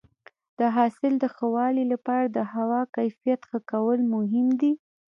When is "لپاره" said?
1.93-2.25